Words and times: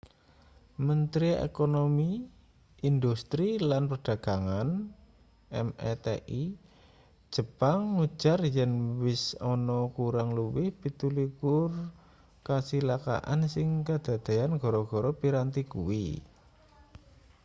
mentri 0.87 1.29
ekonomi 1.47 2.11
industri 2.89 3.49
lan 3.69 3.83
perdagangan 3.91 4.69
meti 5.67 6.41
jepang 7.33 7.79
ngujar 7.95 8.39
yen 8.57 8.71
uwis 8.91 9.23
ana 9.53 9.79
kurang 9.97 10.29
luwih 10.37 10.69
27 10.73 11.69
kacilakan 12.47 13.39
sing 13.53 13.67
kadadeyan 13.87 14.51
gara-gara 14.61 15.09
piranti 15.21 15.61
kuwi 15.73 16.07